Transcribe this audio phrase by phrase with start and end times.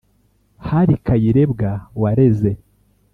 [0.67, 2.51] hari kayirebwa wareze